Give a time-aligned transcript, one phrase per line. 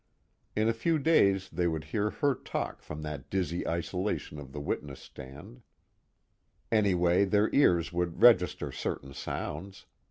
[0.55, 4.59] In a few days they would hear her talk from that dizzy isolation of the
[4.59, 5.61] witness stand;
[6.71, 9.85] anyway their ears would register certain sounds.